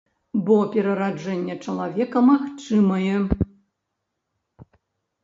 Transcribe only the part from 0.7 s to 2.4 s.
перараджэнне чалавека